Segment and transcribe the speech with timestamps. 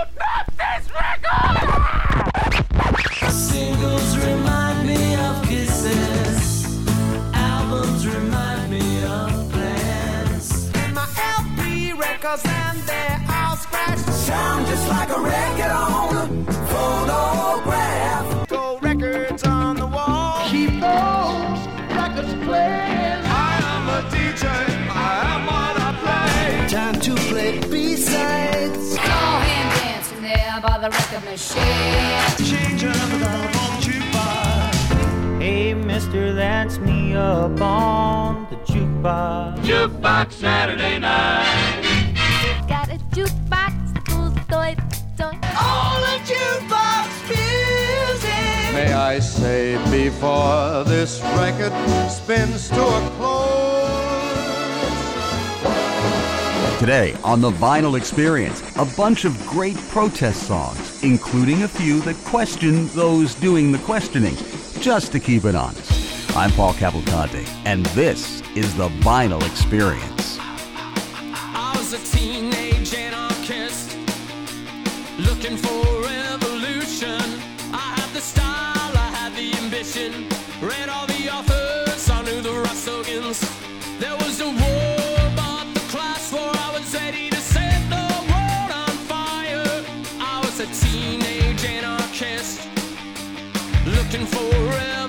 [0.00, 0.18] record!
[0.18, 1.80] Not this record!
[3.32, 6.84] Singles remind me of kisses.
[7.34, 10.70] Albums remind me of plans.
[10.74, 14.08] And my LP records and they're all scratched.
[14.12, 16.59] Sound just like a record on
[30.90, 32.46] there record machine.
[32.46, 35.40] Change the on jukebox.
[35.40, 39.58] Hey, mister, that's me up on the jukebox.
[39.64, 42.14] Jukebox Saturday night.
[42.68, 44.76] Got a jukebox full of toy
[45.16, 45.38] toy.
[45.58, 48.74] All the jukebox music.
[48.74, 51.72] May I say before this record
[52.10, 53.10] spins to a
[56.80, 62.16] Today on the Vinyl Experience, a bunch of great protest songs, including a few that
[62.24, 64.34] question those doing the questioning,
[64.80, 66.34] just to keep it honest.
[66.34, 70.38] I'm Paul Cavalcante, and this is the Vinyl Experience.
[94.12, 94.99] Looking for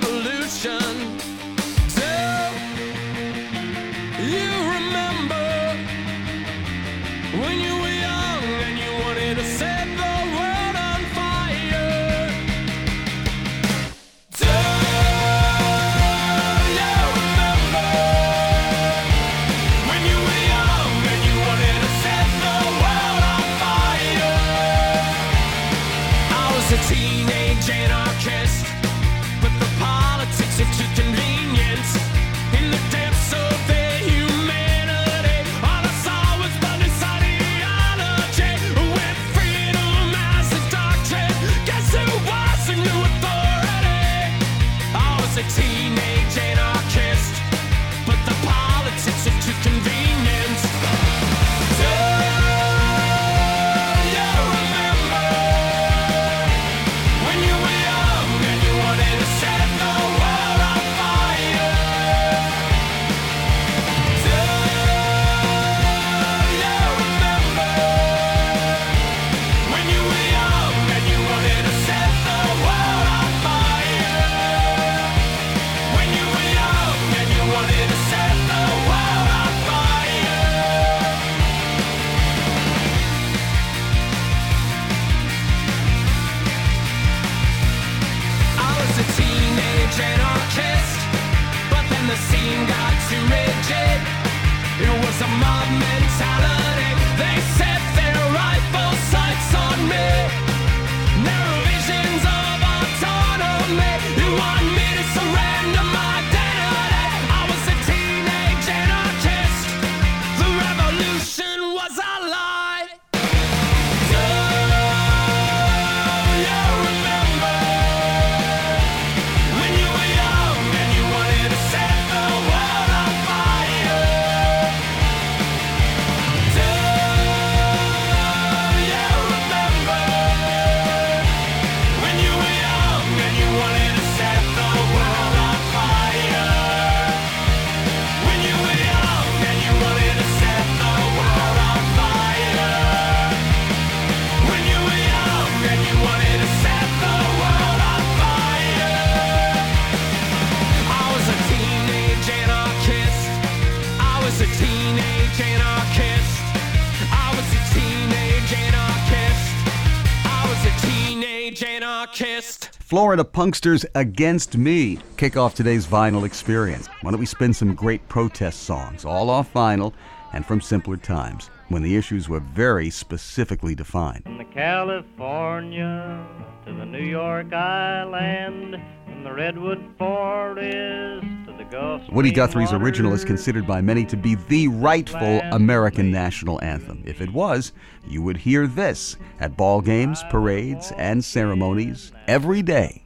[163.32, 166.88] Punksters Against Me kick off today's vinyl experience.
[167.00, 169.94] Why don't we spin some great protest songs, all off vinyl
[170.34, 174.24] and from simpler times, when the issues were very specifically defined.
[174.24, 176.26] From the California
[176.66, 178.76] to the New York Island,
[179.06, 182.02] from the Redwood Forest to the Gulf.
[182.10, 187.02] Woody Guthrie's original is considered by many to be the rightful American national anthem.
[187.06, 187.72] If it was,
[188.06, 193.01] you would hear this at ball games, parades, and ceremonies every day,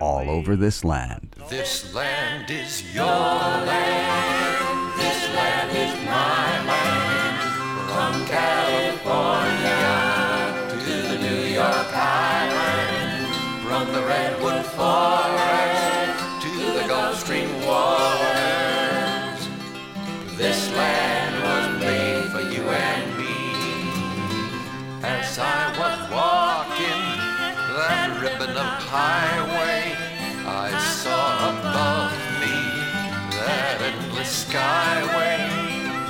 [0.00, 1.34] all over this land.
[1.48, 4.94] This land is your land.
[4.98, 7.40] This land is my land.
[7.88, 9.88] From California
[10.84, 13.26] to the New York Island,
[13.66, 19.48] from the redwood forest to the Gulf Stream waters,
[20.36, 23.26] this land was made for you and me
[28.46, 29.94] opened up highway.
[30.46, 32.56] I saw above me
[33.40, 35.38] that endless skyway.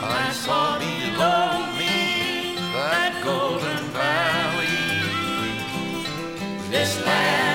[0.02, 4.80] I saw below me that golden valley.
[6.70, 7.45] This land.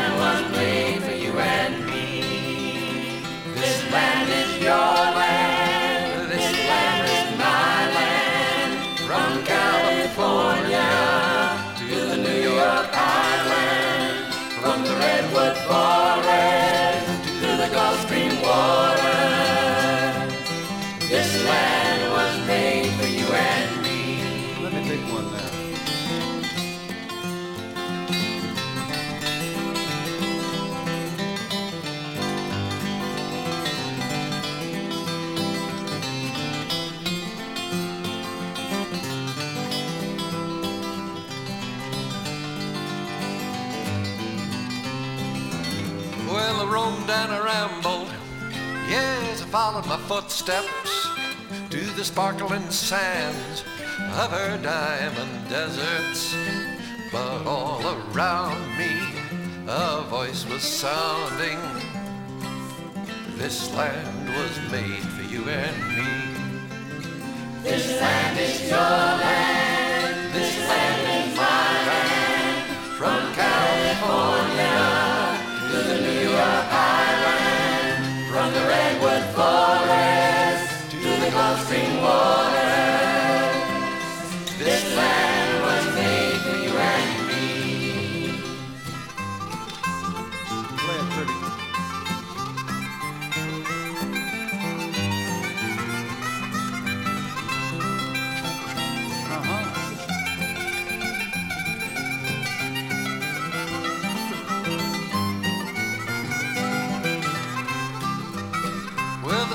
[15.72, 19.01] far end, through the Gulf Stream waters.
[47.02, 48.08] roamed and I rambled.
[48.90, 51.08] Yes, I followed my footsteps
[51.70, 53.64] to the sparkling sands
[54.20, 56.36] of her diamond deserts.
[57.12, 59.00] But all around me
[59.68, 61.60] a voice was sounding.
[63.38, 67.64] This land was made for you and me.
[67.64, 69.51] This land is your land.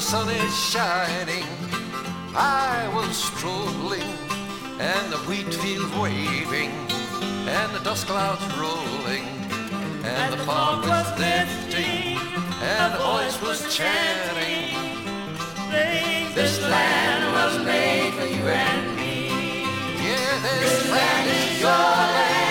[0.06, 1.42] sun is shining.
[2.36, 4.08] I was strolling,
[4.78, 6.70] and the wheat field waving,
[7.58, 9.26] and the dust clouds rolling,
[10.04, 12.18] and, and the, the fog was lifting,
[12.62, 14.78] and the voice was chanting.
[16.36, 19.64] This land was made for you and me.
[20.06, 22.45] Yeah, this, this land is your land.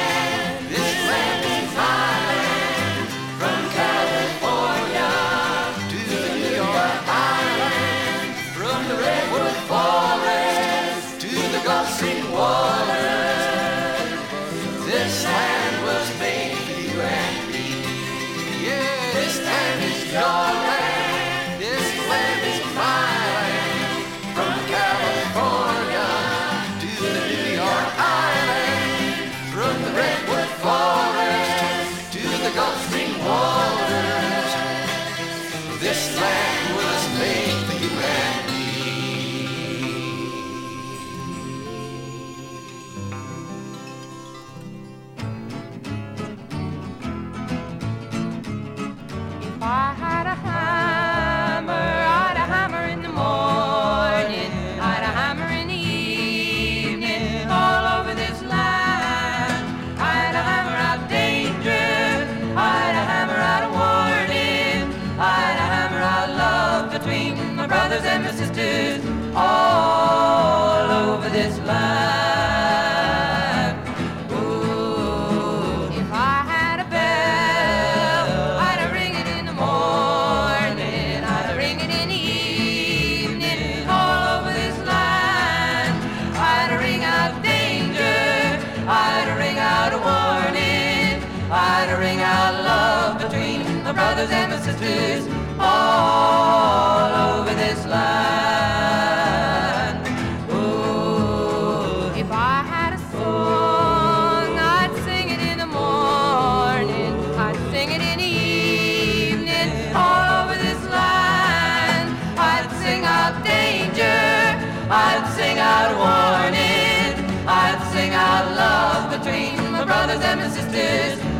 [120.56, 121.35] sisters.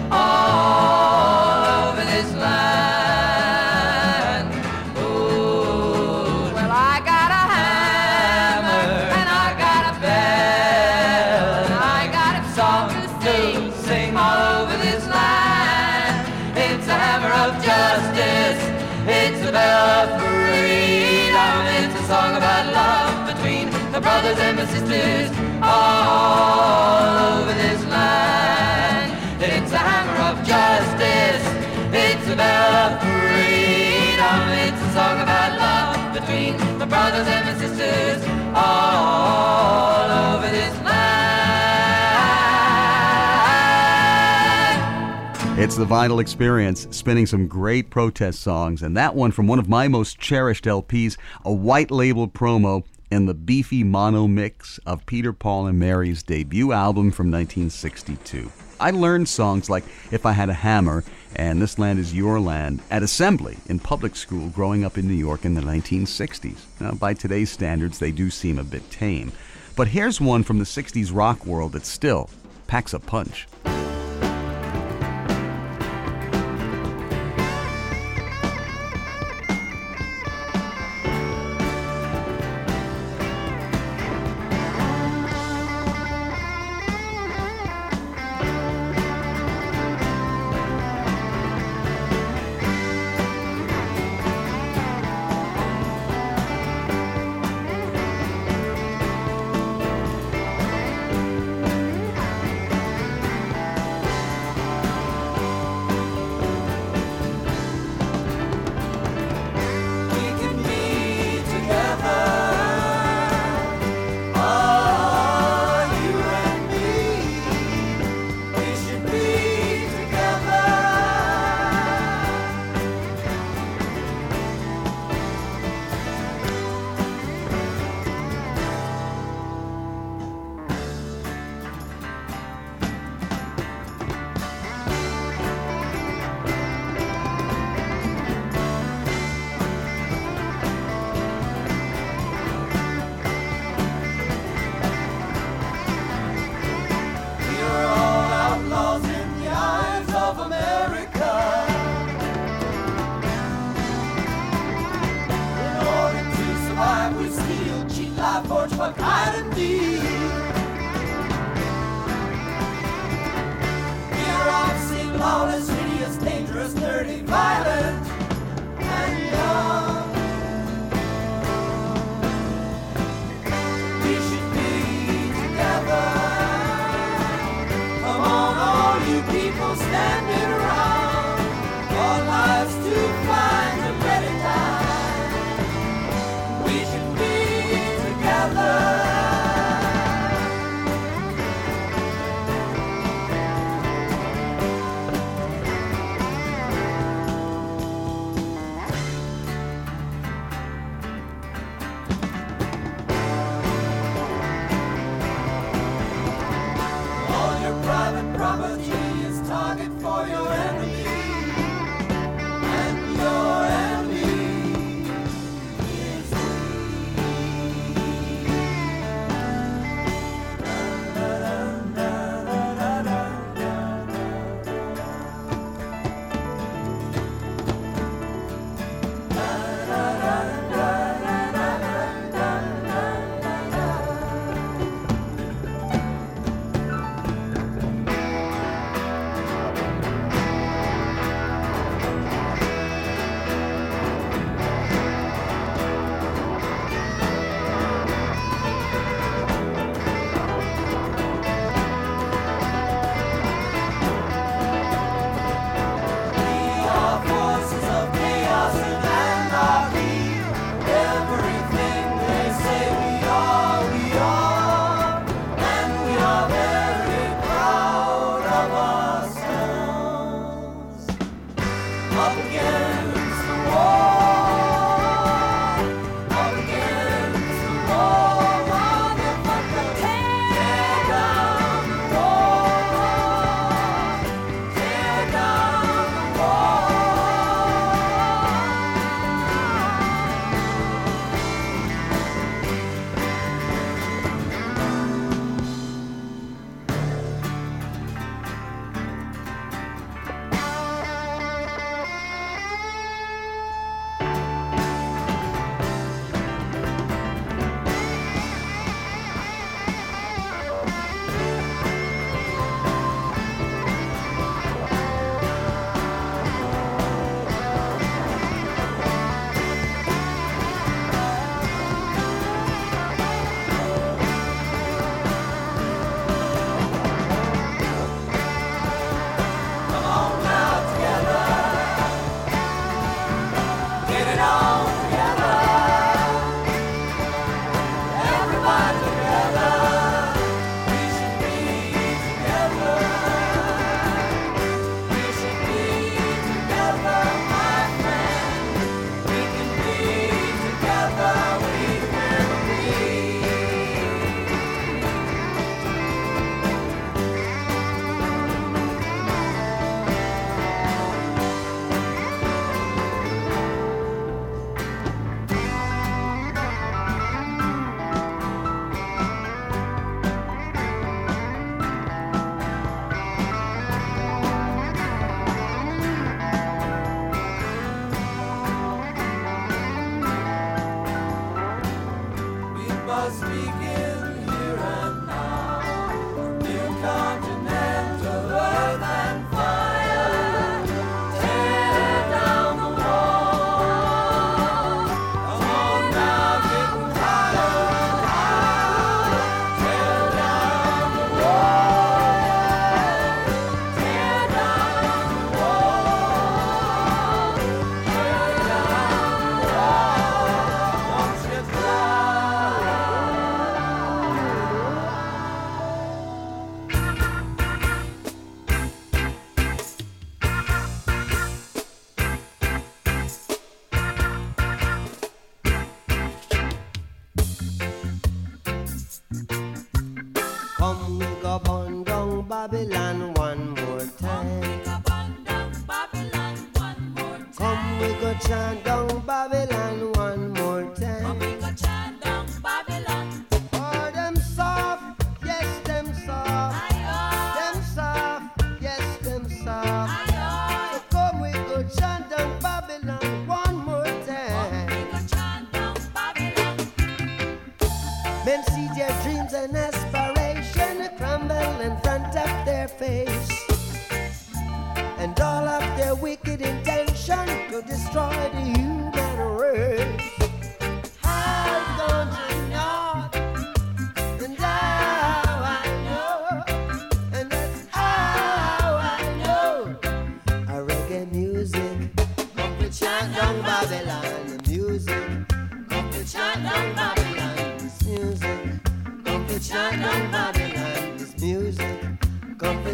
[45.66, 49.68] It's the vinyl experience, spinning some great protest songs, and that one from one of
[49.68, 55.34] my most cherished LPs, a white label promo in the beefy mono mix of Peter,
[55.34, 58.52] Paul, and Mary's debut album from 1962.
[58.80, 61.04] I learned songs like If I Had a Hammer
[61.36, 65.16] and This Land Is Your Land at assembly in public school growing up in New
[65.16, 66.60] York in the 1960s.
[66.80, 69.32] Now, by today's standards, they do seem a bit tame.
[69.76, 72.30] But here's one from the 60s rock world that still
[72.68, 73.48] packs a punch.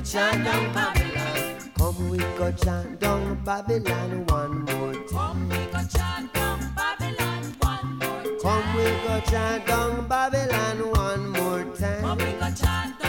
[0.03, 1.71] chant down Babylon.
[1.77, 5.07] Come we go chant down Babylon one more time.
[5.09, 8.39] Come we go chant down Babylon one more time.
[8.41, 12.01] Come we go chant down Babylon one more time.
[12.01, 13.00] Come we go chant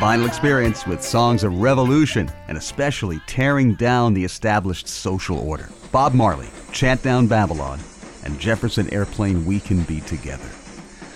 [0.00, 5.68] vinyl experience with songs of revolution and especially tearing down the established social order.
[5.92, 7.78] Bob Marley, Chant Down Babylon,
[8.24, 10.48] and Jefferson Airplane We Can Be Together.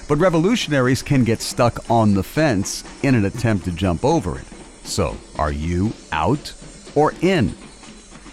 [0.07, 4.45] But revolutionaries can get stuck on the fence in an attempt to jump over it.
[4.83, 6.53] So, are you out
[6.95, 7.55] or in?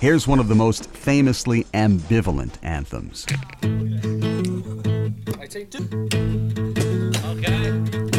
[0.02, 3.26] Here's one of the most famously ambivalent anthems.
[7.24, 8.11] Okay.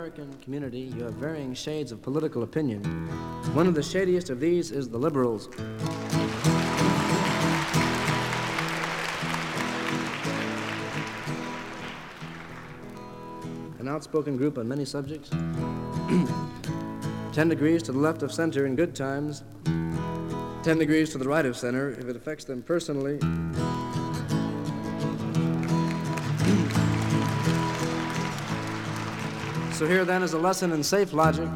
[0.00, 2.82] American community, you have varying shades of political opinion.
[3.52, 5.50] One of the shadiest of these is the liberals.
[13.78, 15.28] An outspoken group on many subjects.
[17.34, 19.42] Ten degrees to the left of center in good times,
[20.62, 23.18] ten degrees to the right of center if it affects them personally.
[29.80, 31.48] So here then is a lesson in safe logic.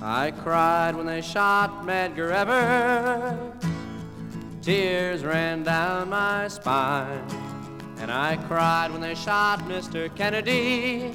[0.00, 3.52] I cried when they shot Medgar Evers.
[4.62, 7.22] Tears ran down my spine.
[7.98, 10.08] And I cried when they shot Mr.
[10.16, 11.12] Kennedy,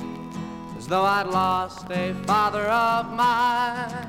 [0.78, 4.08] as though I'd lost a father of mine.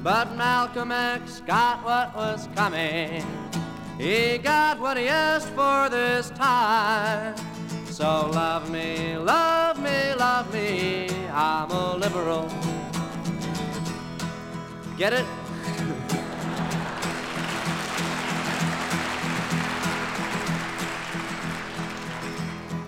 [0.00, 3.26] But Malcolm X got what was coming.
[3.98, 7.34] He got what he asked for this time.
[8.00, 11.06] So love me, love me, love me.
[11.30, 12.48] I'm a liberal.
[14.96, 15.26] Get it?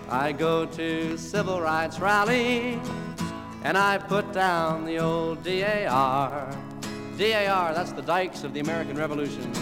[0.08, 2.80] I go to civil rights rally
[3.64, 6.50] and I put down the old DAR.
[7.18, 9.52] DAR, that's the dikes of the American Revolution.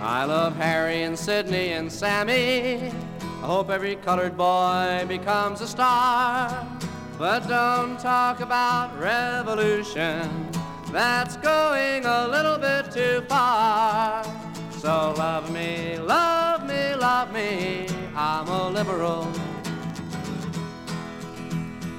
[0.00, 2.92] I love Harry and Sidney and Sammy.
[3.48, 6.68] Hope every colored boy becomes a star.
[7.16, 10.50] But don't talk about revolution.
[10.92, 14.22] That's going a little bit too far.
[14.72, 17.86] So love me, love me, love me.
[18.14, 19.26] I'm a liberal.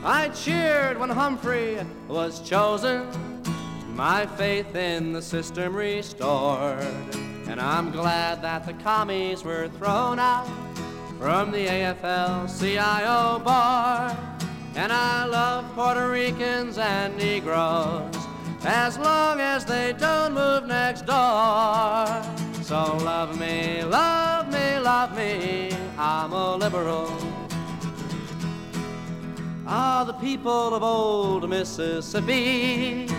[0.03, 3.07] I cheered when Humphrey was chosen.
[3.95, 6.83] My faith in the system restored.
[7.47, 10.47] And I'm glad that the commies were thrown out
[11.19, 14.17] from the AFL-CIO bar.
[14.75, 18.15] And I love Puerto Ricans and Negroes
[18.63, 22.23] as long as they don't move next door.
[22.63, 27.11] So love me, love me, love me, I'm a liberal.
[29.67, 33.09] Ah, the people of old Mississippi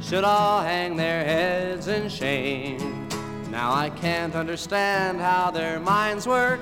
[0.00, 3.08] should all hang their heads in shame.
[3.50, 6.60] Now I can't understand how their minds work.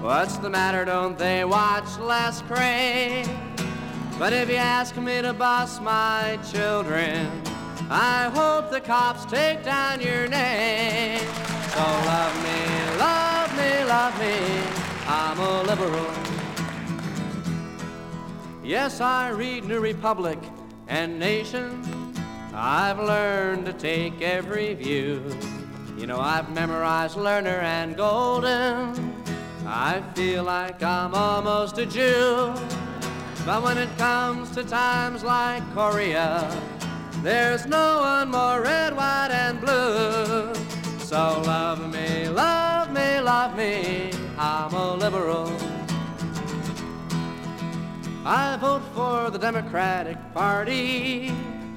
[0.00, 3.28] What's the matter, don't they watch Les Crane?
[4.18, 7.30] But if you ask me to boss my children,
[7.90, 11.18] I hope the cops take down your name.
[11.18, 14.62] So love me, love me, love me,
[15.06, 16.10] I'm a liberal.
[18.64, 20.38] Yes, I read New Republic
[20.88, 22.14] and Nation.
[22.54, 25.22] I've learned to take every view.
[25.98, 29.10] You know, I've memorized Lerner and Golden.
[29.72, 32.52] I feel like I'm almost a Jew.
[33.46, 36.50] But when it comes to times like Korea,
[37.22, 40.52] there's no one more red, white, and blue.
[40.98, 45.56] So love me, love me, love me, I'm a liberal.
[48.24, 51.32] I vote for the Democratic Party.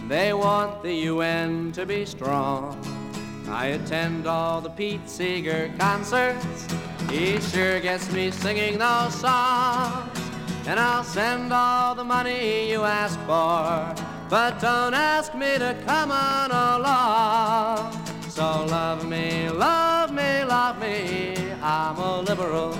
[0.07, 3.02] They want the UN to be strong.
[3.49, 6.67] I attend all the Pete Seeger concerts.
[7.09, 10.19] He sure gets me singing those songs.
[10.65, 14.03] And I'll send all the money you ask for.
[14.29, 17.91] But don't ask me to come on along.
[18.29, 21.35] So love me, love me, love me.
[21.61, 22.77] I'm a liberal.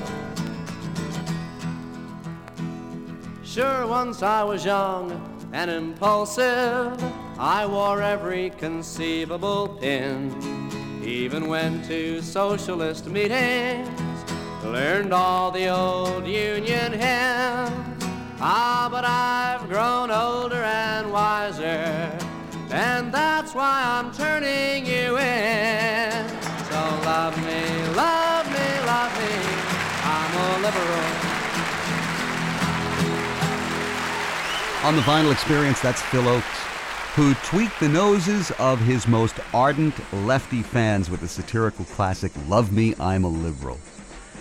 [3.44, 5.12] Sure, once I was young
[5.54, 7.23] and impulsive.
[7.38, 10.34] I wore every conceivable pin.
[11.04, 13.90] Even went to socialist meetings.
[14.64, 18.04] Learned all the old Union hymns.
[18.40, 22.12] Ah, but I've grown older and wiser.
[22.70, 26.28] And that's why I'm turning you in.
[26.70, 27.64] So love me,
[27.96, 29.34] love me, love me.
[30.06, 31.34] I'm a liberal.
[34.84, 36.73] On the vinyl experience, that's Phil Ochs,
[37.16, 39.94] who tweaked the noses of his most ardent
[40.26, 43.78] lefty fans with the satirical classic Love Me, I'm a Liberal.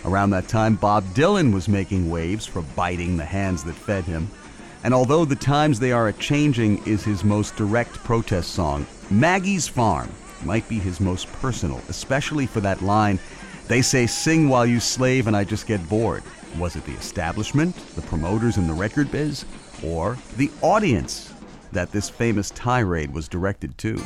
[0.07, 4.31] Around that time, Bob Dylan was making waves for biting the hands that fed him.
[4.85, 9.69] And although The Times They Are a Changing is his most direct protest song, Maggie's
[9.69, 10.11] Farm
[10.43, 13.19] might be his most personal, especially for that line,
[13.69, 16.23] They say sing while you slave and I just get bored.
[16.57, 19.45] Was it the establishment, the promoters in the record biz,
[19.85, 21.32] or the audience
[21.73, 24.01] that this famous tirade was directed to?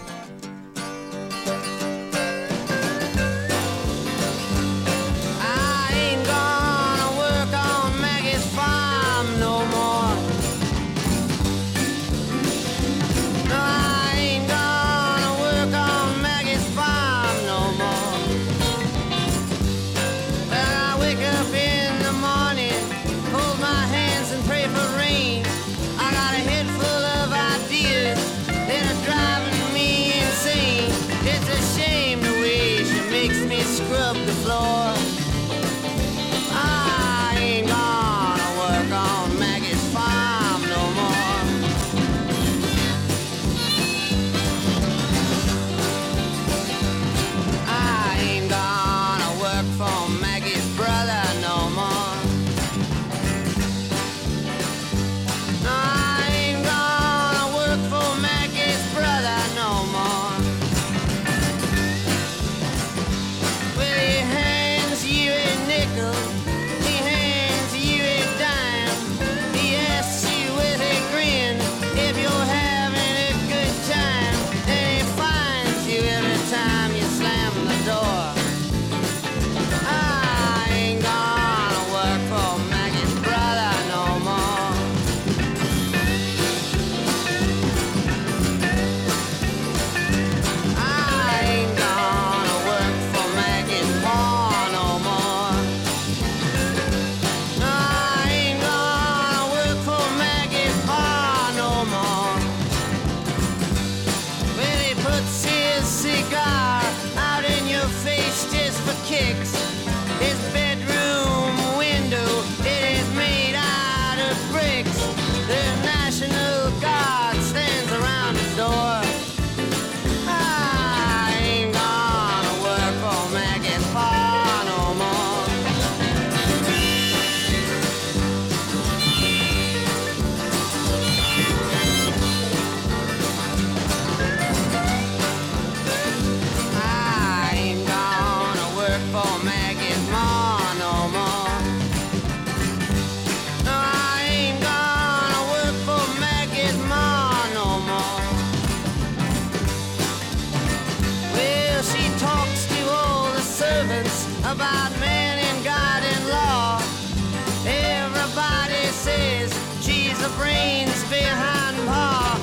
[160.37, 162.38] Brains behind Pa.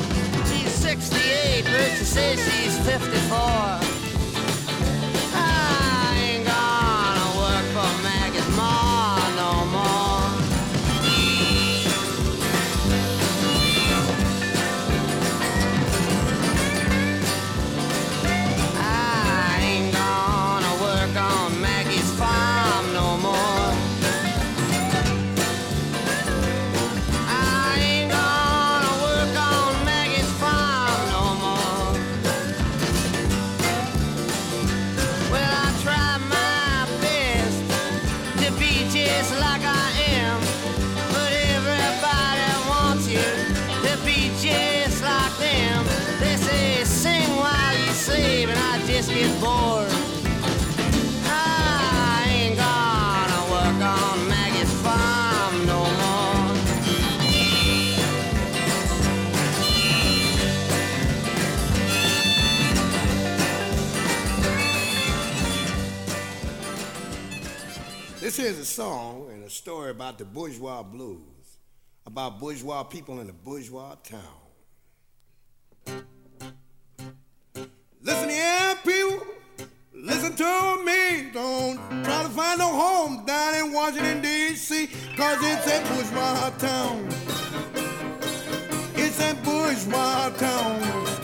[0.45, 3.92] She's 68, but she says she's 54.
[68.73, 71.59] Song and a story about the bourgeois blues,
[72.07, 74.19] about bourgeois people in a bourgeois town.
[78.01, 79.27] Listen here, people.
[79.93, 81.29] Listen to me.
[81.31, 87.07] Don't try to find no home down in Washington, D.C., cause it's a bourgeois town.
[88.95, 91.22] It's a bourgeois town.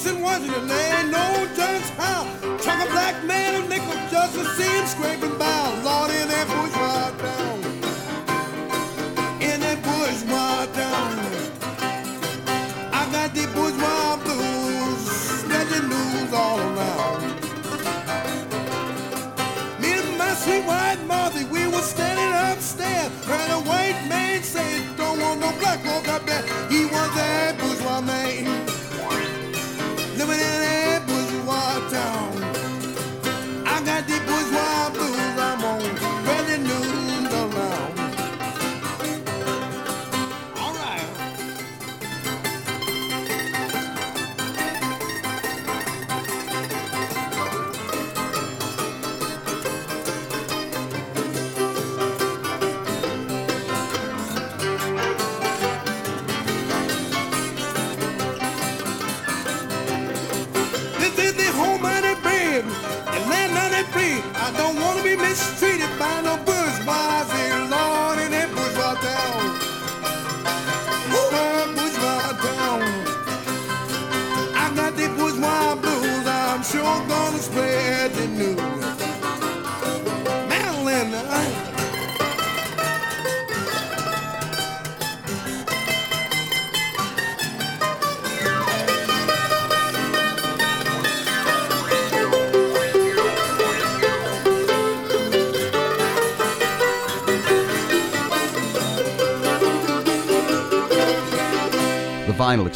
[0.00, 2.24] White folks in Washington, they no just how.
[2.58, 5.82] Chuck a black man a nickel just to see him scraping by.
[5.84, 7.58] Lord, in that bourgeois town.
[9.40, 11.18] In that bourgeois town.
[12.92, 15.10] I got the bourgeois blues,
[15.40, 17.22] spreading news all around.
[19.80, 23.10] Me and my sweet white Martha, we were standing upstairs.
[23.24, 26.44] Heard a white man say, don't want no black folk up there.
[26.68, 26.86] He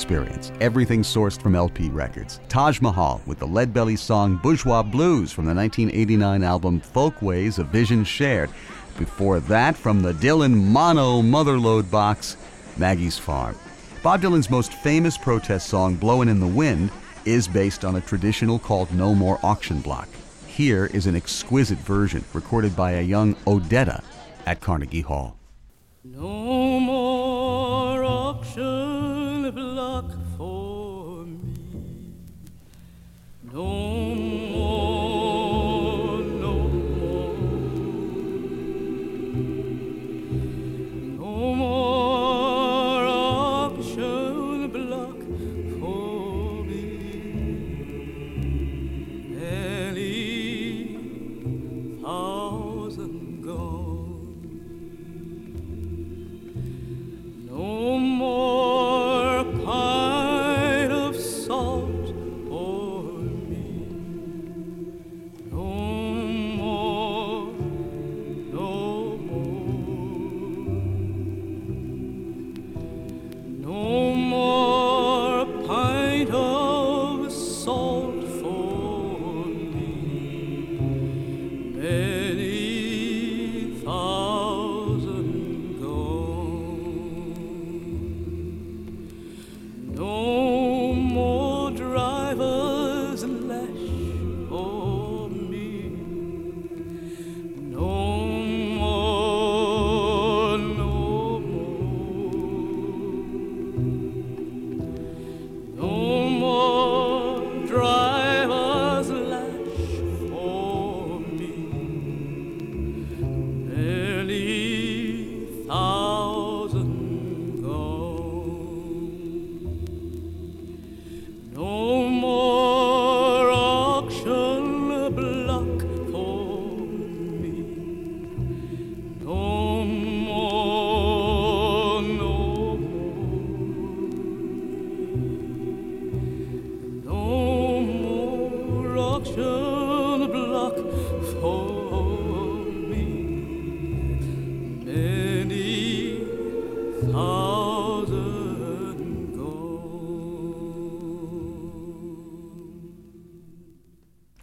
[0.04, 2.38] Experience, everything sourced from LP Records.
[2.50, 7.64] Taj Mahal with the Lead Belly song Bourgeois Blues from the 1989 album Folkways, A
[7.64, 8.50] Vision Shared.
[8.98, 12.36] Before that, from the Dylan Mono Motherload box,
[12.76, 13.56] Maggie's Farm.
[14.02, 16.90] Bob Dylan's most famous protest song, Blowin' in the Wind,
[17.24, 20.10] is based on a traditional called No More Auction Block.
[20.46, 24.04] Here is an exquisite version recorded by a young Odetta
[24.44, 25.38] at Carnegie Hall.
[26.06, 26.43] No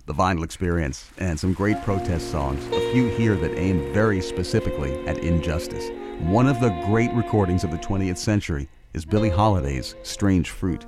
[0.06, 4.94] the vinyl experience, and some great protest songs, a few here that aim very specifically
[5.08, 5.90] at injustice.
[6.20, 10.86] One of the great recordings of the 20th century is Billie Holiday's Strange Fruit.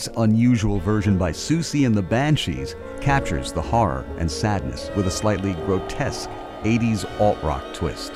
[0.00, 5.10] This unusual version by Siouxsie and the Banshees captures the horror and sadness with a
[5.10, 6.30] slightly grotesque
[6.62, 8.14] 80s alt rock twist.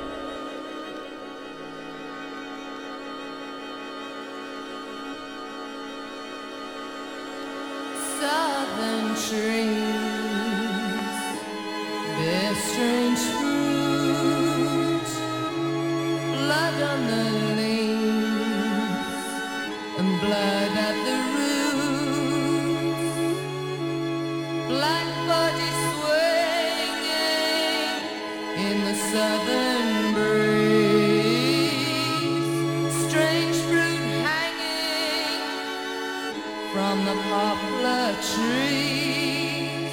[37.83, 39.93] The trees,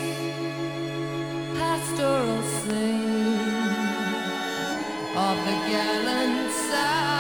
[1.57, 2.41] pastoral
[5.15, 7.11] of the gallant sound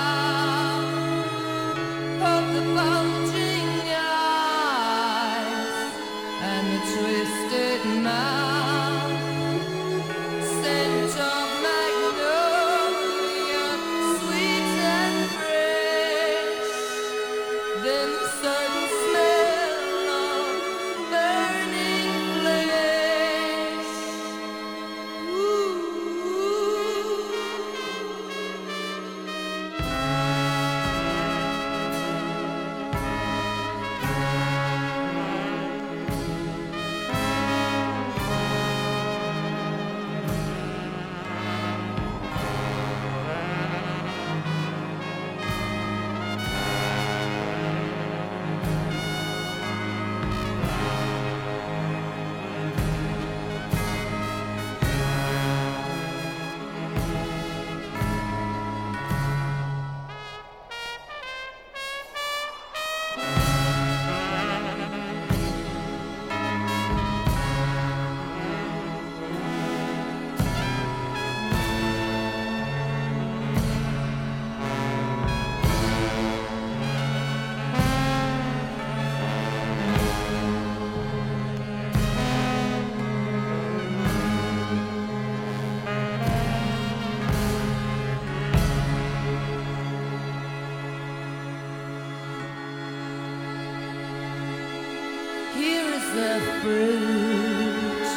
[96.13, 98.07] the fruit.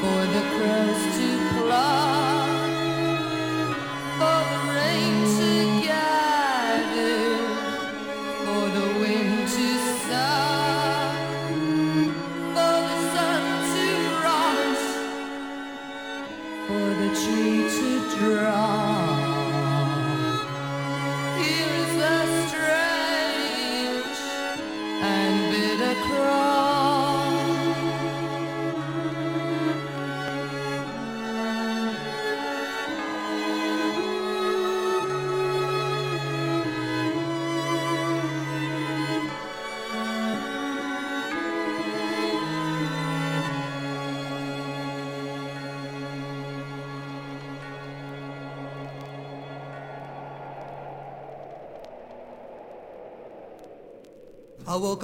[0.00, 1.07] For the crows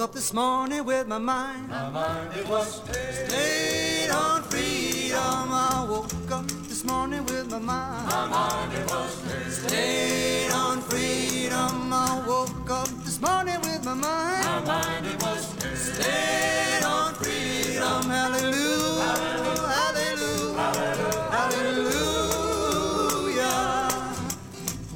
[0.05, 1.67] up this morning with my mind.
[1.67, 2.79] My mind it was
[3.25, 5.17] stayed on freedom.
[5.19, 8.07] I woke up this morning with my mind.
[8.07, 9.11] My mind it was
[9.49, 11.91] stayed on freedom.
[11.91, 14.45] I woke up this morning with my mind.
[14.45, 15.43] My mind it was
[15.73, 18.03] stayed on freedom.
[18.03, 19.15] Hallelujah.
[19.79, 20.71] Hallelujah.
[21.37, 22.45] Hallelujah.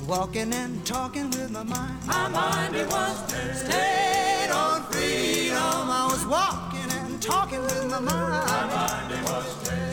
[0.07, 2.05] Walking and talking with my mind.
[2.05, 3.17] My mind it was
[3.59, 4.18] stayed
[6.29, 8.07] walking and talking with my mind.
[8.07, 9.47] My mind was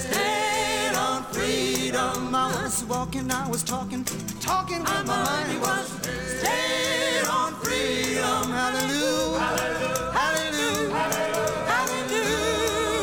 [0.04, 2.34] stayed on freedom.
[2.34, 4.04] I was walking, I was talking,
[4.40, 5.60] talking with my, my mind.
[5.62, 5.88] was
[6.38, 8.50] stayed on freedom.
[8.52, 9.38] Hallelujah.
[9.40, 10.12] Hallelujah.
[10.12, 11.70] Hallelujah.
[11.72, 12.96] Hallelujah.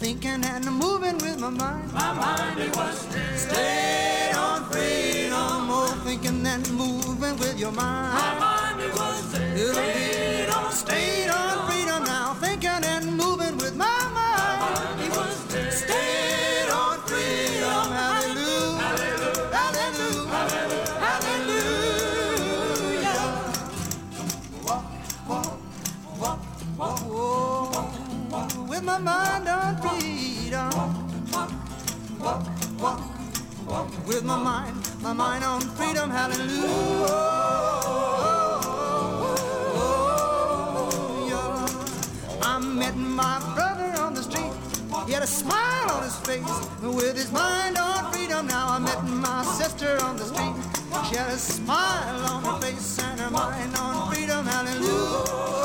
[0.00, 1.92] Thinking and moving with my mind.
[1.92, 5.68] My mind it was stayed on freedom.
[5.70, 8.43] Oh, thinking and moving with your mind
[28.68, 30.70] with my mind, on freedom.
[34.06, 36.10] With my mind, my mind on freedom.
[36.10, 37.64] Hallelujah.
[42.74, 44.52] Met my brother on the street.
[45.06, 48.46] He had a smile on his face with his mind on freedom.
[48.46, 50.54] Now I met my sister on the street.
[51.08, 54.24] She had a smile on her face and her mind on freedom.
[54.46, 55.63] Singing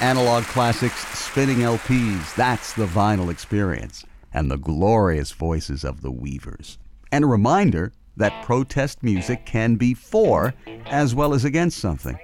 [0.00, 6.78] Analog classics, spinning LPs, that's the vinyl experience, and the glorious voices of the Weavers.
[7.12, 10.54] And a reminder that protest music can be for
[10.86, 12.18] as well as against something.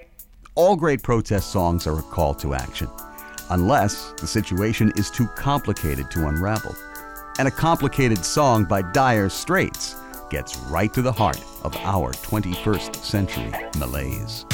[0.55, 2.89] All great protest songs are a call to action,
[3.51, 6.75] unless the situation is too complicated to unravel.
[7.39, 9.97] And a complicated song by Dire Straits
[10.31, 14.47] gets right to the heart of our 21st century malaise.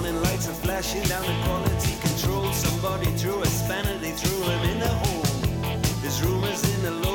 [0.00, 2.50] Warning lights are flashing down the quality control.
[2.52, 5.22] Somebody threw a spanner, they threw him in the hole.
[6.00, 7.09] There's rumors in the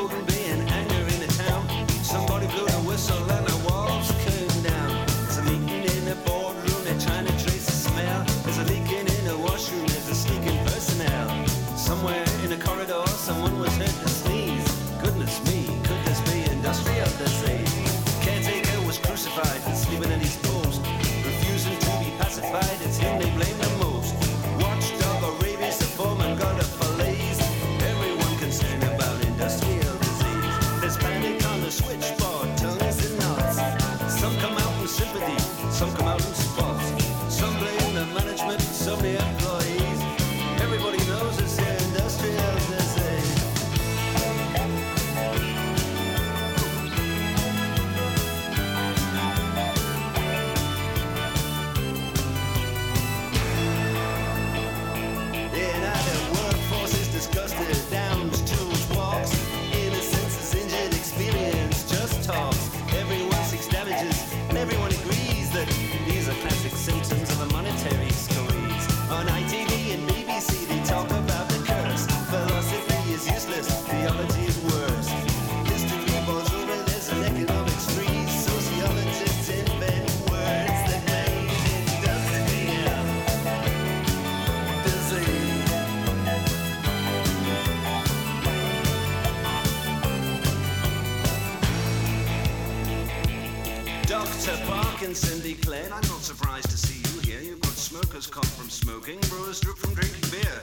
[95.06, 97.40] Parkinson declared, I'm not surprised to see you here.
[97.40, 100.60] You've got smoker's cough from smoking, brewer's drip from drinking beer.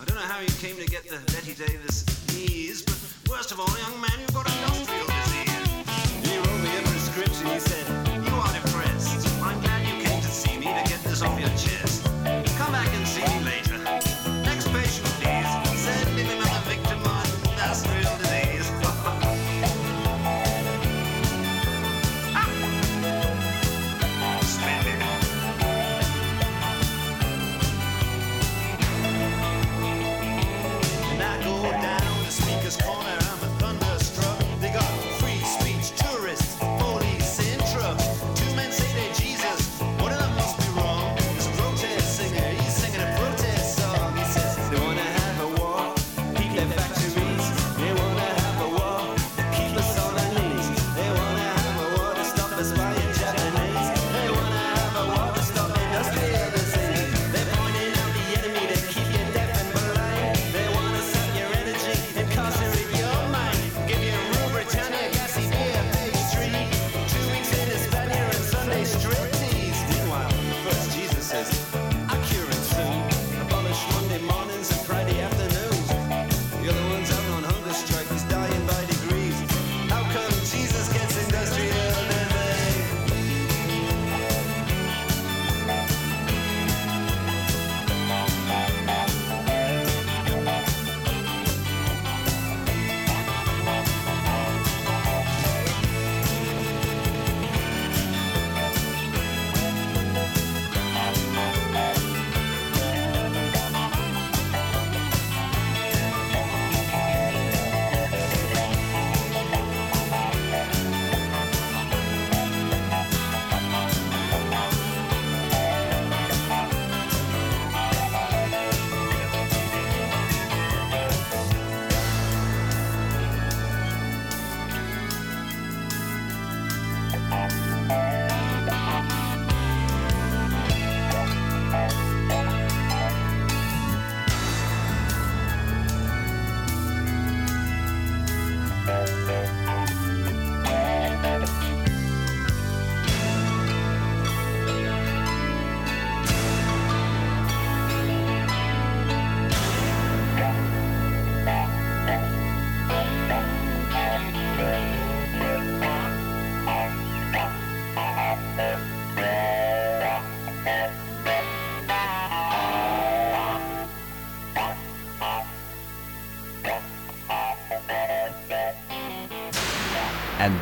[0.00, 2.96] I don't know how you came to get the Bette Davis knees, but
[3.30, 6.24] worst of all, young man, you've got industrial disease.
[6.24, 7.46] He wrote me a prescription.
[7.48, 8.01] He said,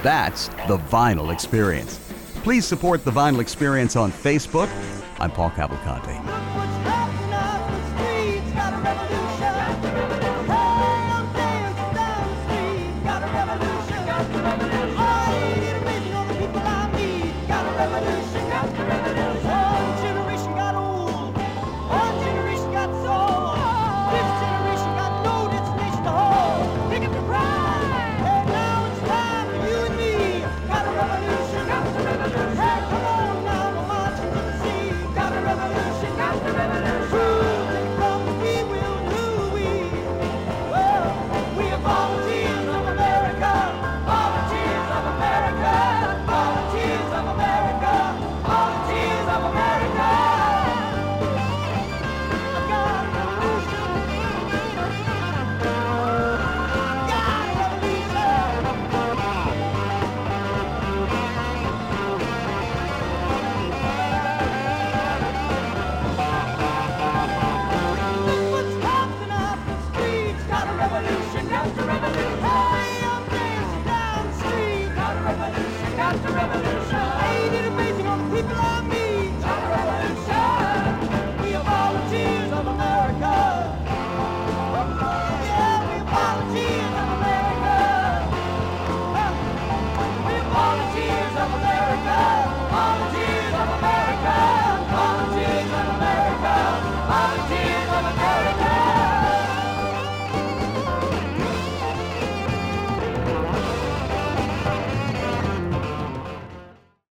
[0.02, 1.98] that's the vinyl experience.
[2.42, 4.68] Please support the vinyl experience on Facebook.
[5.18, 6.09] I'm Paul Cavalcante.